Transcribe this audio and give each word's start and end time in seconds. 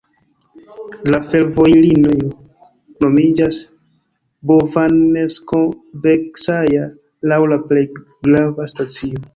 La 1.15 1.17
fervojlinio 1.33 2.31
nomiĝas 3.05 3.61
Bovanenskovskaja 4.53 6.91
laŭ 7.33 7.41
la 7.55 7.61
plej 7.71 7.85
grava 8.09 8.67
stacio. 8.77 9.23